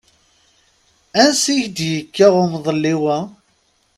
Ansi 1.23 1.55
k-d-yekka 1.63 2.27
umḍelliw-a? 2.43 3.19